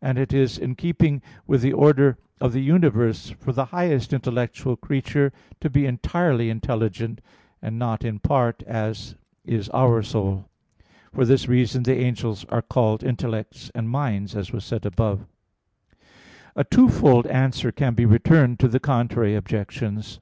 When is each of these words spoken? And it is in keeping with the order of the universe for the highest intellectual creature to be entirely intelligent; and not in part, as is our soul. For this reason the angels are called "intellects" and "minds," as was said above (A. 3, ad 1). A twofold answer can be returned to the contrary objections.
And 0.00 0.16
it 0.16 0.32
is 0.32 0.58
in 0.58 0.76
keeping 0.76 1.20
with 1.44 1.60
the 1.60 1.72
order 1.72 2.18
of 2.40 2.52
the 2.52 2.62
universe 2.62 3.30
for 3.30 3.50
the 3.50 3.64
highest 3.74 4.12
intellectual 4.12 4.76
creature 4.76 5.32
to 5.60 5.68
be 5.68 5.86
entirely 5.86 6.50
intelligent; 6.50 7.20
and 7.60 7.76
not 7.76 8.04
in 8.04 8.20
part, 8.20 8.62
as 8.62 9.16
is 9.44 9.68
our 9.70 10.04
soul. 10.04 10.48
For 11.12 11.24
this 11.24 11.48
reason 11.48 11.82
the 11.82 11.98
angels 11.98 12.44
are 12.44 12.62
called 12.62 13.02
"intellects" 13.02 13.72
and 13.74 13.90
"minds," 13.90 14.36
as 14.36 14.52
was 14.52 14.64
said 14.64 14.86
above 14.86 15.26
(A. 15.94 15.98
3, 15.98 15.98
ad 15.98 15.98
1). 15.98 16.00
A 16.54 16.64
twofold 16.92 17.26
answer 17.26 17.72
can 17.72 17.94
be 17.94 18.06
returned 18.06 18.60
to 18.60 18.68
the 18.68 18.78
contrary 18.78 19.34
objections. 19.34 20.20